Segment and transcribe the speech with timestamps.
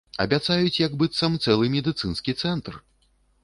[0.23, 2.85] Абяцаюць як быццам цэлы медыцынскі цэнтр.